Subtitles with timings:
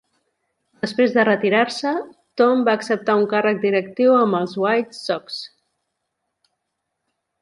[0.85, 1.91] Després de retirar-se,
[2.41, 5.39] Thome va acceptar un càrrec directiu amb els White Sox.